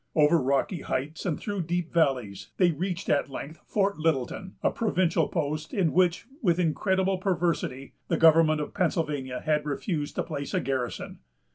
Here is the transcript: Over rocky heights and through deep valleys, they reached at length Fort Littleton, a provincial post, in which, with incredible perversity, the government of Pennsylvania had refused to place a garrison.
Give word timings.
Over 0.15 0.41
rocky 0.41 0.79
heights 0.81 1.27
and 1.27 1.39
through 1.39 1.61
deep 1.61 1.93
valleys, 1.93 2.49
they 2.57 2.71
reached 2.71 3.07
at 3.07 3.29
length 3.29 3.59
Fort 3.67 3.97
Littleton, 3.99 4.55
a 4.63 4.71
provincial 4.71 5.27
post, 5.27 5.75
in 5.75 5.93
which, 5.93 6.25
with 6.41 6.57
incredible 6.57 7.19
perversity, 7.19 7.93
the 8.07 8.17
government 8.17 8.61
of 8.61 8.73
Pennsylvania 8.73 9.41
had 9.45 9.63
refused 9.63 10.15
to 10.15 10.23
place 10.23 10.55
a 10.55 10.59
garrison. 10.59 11.19